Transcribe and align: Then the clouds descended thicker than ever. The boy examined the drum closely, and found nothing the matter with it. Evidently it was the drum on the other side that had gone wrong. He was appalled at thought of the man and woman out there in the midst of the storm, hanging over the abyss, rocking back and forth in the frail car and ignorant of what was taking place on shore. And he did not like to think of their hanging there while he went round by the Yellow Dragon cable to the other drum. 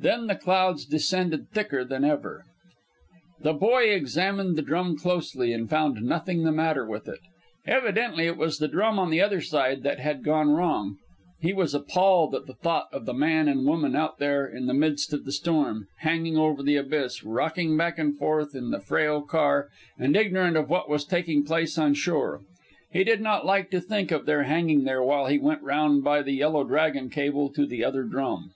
Then 0.00 0.26
the 0.26 0.34
clouds 0.34 0.84
descended 0.84 1.48
thicker 1.50 1.84
than 1.84 2.04
ever. 2.04 2.44
The 3.42 3.52
boy 3.52 3.84
examined 3.92 4.56
the 4.56 4.62
drum 4.62 4.98
closely, 4.98 5.52
and 5.52 5.70
found 5.70 6.02
nothing 6.02 6.42
the 6.42 6.50
matter 6.50 6.84
with 6.84 7.06
it. 7.08 7.20
Evidently 7.68 8.26
it 8.26 8.36
was 8.36 8.58
the 8.58 8.66
drum 8.66 8.98
on 8.98 9.10
the 9.10 9.20
other 9.20 9.40
side 9.40 9.84
that 9.84 10.00
had 10.00 10.24
gone 10.24 10.48
wrong. 10.50 10.96
He 11.38 11.52
was 11.52 11.72
appalled 11.72 12.34
at 12.34 12.46
thought 12.58 12.88
of 12.92 13.06
the 13.06 13.14
man 13.14 13.46
and 13.46 13.64
woman 13.64 13.94
out 13.94 14.18
there 14.18 14.44
in 14.44 14.66
the 14.66 14.74
midst 14.74 15.12
of 15.12 15.24
the 15.24 15.30
storm, 15.30 15.86
hanging 15.98 16.36
over 16.36 16.64
the 16.64 16.74
abyss, 16.74 17.22
rocking 17.22 17.76
back 17.76 17.96
and 17.96 18.18
forth 18.18 18.56
in 18.56 18.72
the 18.72 18.80
frail 18.80 19.22
car 19.22 19.68
and 19.96 20.16
ignorant 20.16 20.56
of 20.56 20.68
what 20.68 20.90
was 20.90 21.04
taking 21.04 21.44
place 21.44 21.78
on 21.78 21.94
shore. 21.94 22.38
And 22.38 22.42
he 22.90 23.04
did 23.04 23.20
not 23.20 23.46
like 23.46 23.70
to 23.70 23.80
think 23.80 24.10
of 24.10 24.26
their 24.26 24.42
hanging 24.42 24.82
there 24.82 25.00
while 25.04 25.26
he 25.26 25.38
went 25.38 25.62
round 25.62 26.02
by 26.02 26.22
the 26.22 26.32
Yellow 26.32 26.64
Dragon 26.64 27.08
cable 27.08 27.52
to 27.52 27.64
the 27.66 27.84
other 27.84 28.02
drum. 28.02 28.50